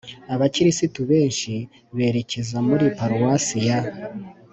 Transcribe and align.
abakristu 0.33 0.99
benshi 1.11 1.53
berekeza 1.97 2.57
muri 2.67 2.85
paruwasi 2.97 3.57
ya 3.67 3.79